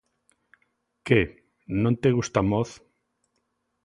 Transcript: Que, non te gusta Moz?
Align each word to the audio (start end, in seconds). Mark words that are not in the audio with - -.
Que, 1.07 1.21
non 1.81 1.93
te 2.01 2.09
gusta 2.17 2.39
Moz? 2.51 2.69